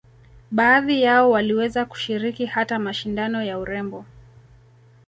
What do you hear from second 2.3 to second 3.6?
hata mashindano ya